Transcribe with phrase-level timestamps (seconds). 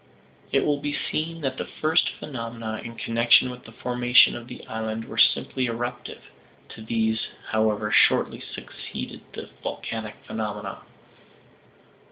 [0.51, 4.65] It will be seen that the first phenomena in connection with the formation of the
[4.65, 6.23] island were simply eruptive;
[6.69, 10.79] to these, however, shortly succeeded the volcanic phenomena.